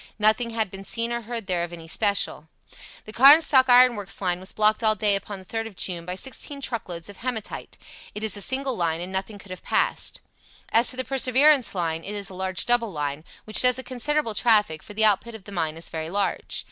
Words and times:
Nothing 0.17 0.49
had 0.49 0.71
been 0.71 0.83
seen 0.83 1.11
or 1.13 1.21
heard 1.21 1.45
there 1.45 1.63
of 1.63 1.71
any 1.71 1.87
special. 1.87 2.49
The 3.05 3.13
Carnstock 3.13 3.69
Iron 3.69 3.95
Works 3.95 4.19
line 4.19 4.39
was 4.39 4.51
blocked 4.51 4.83
all 4.83 4.95
day 4.95 5.15
upon 5.15 5.37
the 5.37 5.45
3rd 5.45 5.67
of 5.67 5.75
June 5.75 6.05
by 6.05 6.15
sixteen 6.15 6.59
truckloads 6.59 7.07
of 7.07 7.17
hematite. 7.17 7.77
It 8.15 8.23
is 8.23 8.35
a 8.35 8.41
single 8.41 8.75
line, 8.75 8.99
and 8.99 9.11
nothing 9.11 9.37
could 9.37 9.51
have 9.51 9.61
passed. 9.61 10.21
As 10.71 10.89
to 10.89 10.97
the 10.97 11.05
Perseverance 11.05 11.75
line, 11.75 12.03
it 12.03 12.15
is 12.15 12.31
a 12.31 12.33
large 12.33 12.65
double 12.65 12.91
line, 12.91 13.23
which 13.43 13.61
does 13.61 13.77
a 13.77 13.83
considerable 13.83 14.33
traffic, 14.33 14.81
for 14.81 14.95
the 14.95 15.05
output 15.05 15.35
of 15.35 15.43
the 15.43 15.51
mine 15.51 15.77
is 15.77 15.89
very 15.89 16.09
large. 16.09 16.59